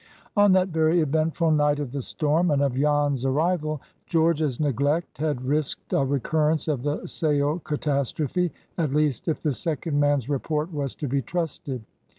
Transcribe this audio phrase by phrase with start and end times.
[0.35, 5.45] On that very eventful night of the storm, and of Jan's arrival, George's neglect had
[5.45, 8.51] risked a recurrence of the sail catastrophe.
[8.79, 11.83] At least if the second man's report was to be trusted.